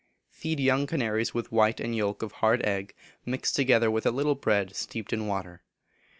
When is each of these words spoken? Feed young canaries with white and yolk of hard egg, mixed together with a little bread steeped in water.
Feed 0.31 0.59
young 0.59 0.87
canaries 0.87 1.35
with 1.35 1.51
white 1.51 1.79
and 1.79 1.95
yolk 1.95 2.23
of 2.23 2.31
hard 2.31 2.65
egg, 2.65 2.95
mixed 3.23 3.55
together 3.55 3.91
with 3.91 4.07
a 4.07 4.09
little 4.09 4.33
bread 4.33 4.75
steeped 4.75 5.13
in 5.13 5.27
water. 5.27 5.61